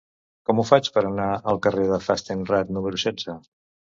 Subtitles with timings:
[0.49, 3.37] Com ho faig per anar al carrer de Fastenrath número setze?